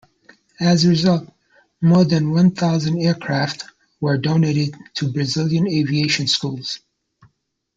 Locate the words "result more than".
0.89-2.31